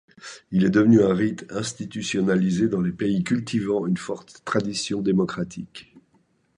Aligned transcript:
Il 0.49 0.65
est 0.65 0.71
devenu 0.71 1.03
un 1.03 1.13
rite 1.13 1.45
institutionnalisé 1.51 2.67
dans 2.67 2.81
les 2.81 2.91
pays 2.91 3.23
cultivant 3.23 3.85
une 3.85 3.97
forte 3.97 4.41
tradition 4.45 4.99
démocratique. 4.99 5.93